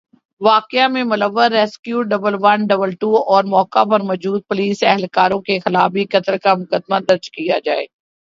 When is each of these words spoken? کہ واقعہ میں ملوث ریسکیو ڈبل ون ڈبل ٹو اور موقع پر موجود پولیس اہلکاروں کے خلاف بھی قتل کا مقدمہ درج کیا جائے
کہ 0.03 0.45
واقعہ 0.45 0.87
میں 0.87 1.03
ملوث 1.03 1.51
ریسکیو 1.51 2.01
ڈبل 2.11 2.35
ون 2.41 2.65
ڈبل 2.67 2.91
ٹو 2.95 3.15
اور 3.33 3.43
موقع 3.47 3.83
پر 3.91 3.99
موجود 4.03 4.41
پولیس 4.47 4.83
اہلکاروں 4.83 5.39
کے 5.41 5.59
خلاف 5.59 5.91
بھی 5.91 6.05
قتل 6.11 6.37
کا 6.37 6.53
مقدمہ 6.55 6.99
درج 7.09 7.29
کیا 7.31 7.59
جائے 7.65 7.85